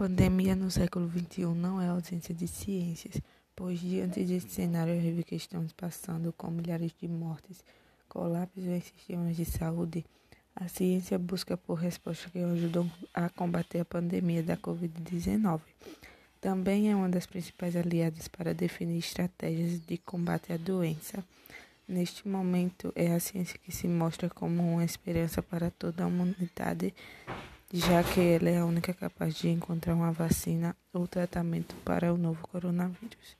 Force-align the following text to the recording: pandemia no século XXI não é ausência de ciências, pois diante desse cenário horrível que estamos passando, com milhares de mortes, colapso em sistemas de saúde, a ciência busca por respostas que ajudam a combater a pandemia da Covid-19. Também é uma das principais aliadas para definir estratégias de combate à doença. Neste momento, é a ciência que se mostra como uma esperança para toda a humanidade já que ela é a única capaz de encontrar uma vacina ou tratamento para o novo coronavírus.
pandemia 0.00 0.56
no 0.56 0.70
século 0.70 1.10
XXI 1.10 1.44
não 1.54 1.78
é 1.78 1.88
ausência 1.88 2.34
de 2.34 2.48
ciências, 2.48 3.20
pois 3.54 3.78
diante 3.78 4.24
desse 4.24 4.48
cenário 4.48 4.96
horrível 4.96 5.22
que 5.22 5.34
estamos 5.34 5.74
passando, 5.74 6.32
com 6.32 6.50
milhares 6.50 6.90
de 6.98 7.06
mortes, 7.06 7.62
colapso 8.08 8.60
em 8.60 8.80
sistemas 8.80 9.36
de 9.36 9.44
saúde, 9.44 10.06
a 10.56 10.68
ciência 10.68 11.18
busca 11.18 11.54
por 11.54 11.74
respostas 11.74 12.32
que 12.32 12.38
ajudam 12.38 12.90
a 13.12 13.28
combater 13.28 13.80
a 13.80 13.84
pandemia 13.84 14.42
da 14.42 14.56
Covid-19. 14.56 15.60
Também 16.40 16.90
é 16.90 16.96
uma 16.96 17.10
das 17.10 17.26
principais 17.26 17.76
aliadas 17.76 18.26
para 18.26 18.54
definir 18.54 19.00
estratégias 19.00 19.84
de 19.84 19.98
combate 19.98 20.50
à 20.50 20.56
doença. 20.56 21.22
Neste 21.86 22.26
momento, 22.26 22.90
é 22.96 23.12
a 23.12 23.20
ciência 23.20 23.58
que 23.58 23.70
se 23.70 23.86
mostra 23.86 24.30
como 24.30 24.62
uma 24.62 24.84
esperança 24.84 25.42
para 25.42 25.70
toda 25.70 26.04
a 26.04 26.06
humanidade 26.06 26.94
já 27.72 28.02
que 28.02 28.20
ela 28.20 28.48
é 28.48 28.58
a 28.58 28.64
única 28.64 28.92
capaz 28.92 29.34
de 29.36 29.48
encontrar 29.48 29.94
uma 29.94 30.10
vacina 30.10 30.76
ou 30.92 31.06
tratamento 31.06 31.74
para 31.84 32.12
o 32.12 32.18
novo 32.18 32.46
coronavírus. 32.48 33.36